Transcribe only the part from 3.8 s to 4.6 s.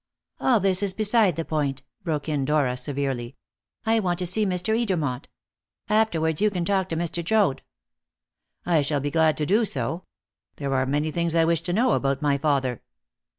"I want you to see